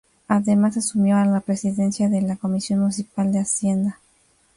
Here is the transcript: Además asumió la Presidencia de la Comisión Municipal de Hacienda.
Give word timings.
Además 0.27 0.77
asumió 0.77 1.23
la 1.25 1.41
Presidencia 1.41 2.09
de 2.09 2.23
la 2.23 2.35
Comisión 2.35 2.79
Municipal 2.79 3.31
de 3.31 3.37
Hacienda. 3.41 3.99